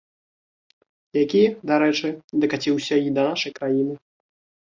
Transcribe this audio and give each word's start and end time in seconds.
Які, 1.23 1.41
дарэчы, 1.73 2.07
дакаціўся 2.45 2.95
і 3.09 3.13
да 3.17 3.21
нашай 3.29 3.51
краіны. 3.59 3.93